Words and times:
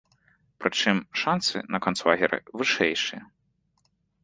Прычым, 0.63 0.97
шансы 1.23 1.57
на 1.75 1.79
канцлагеры 1.87 2.39
вышэйшыя. 2.61 3.21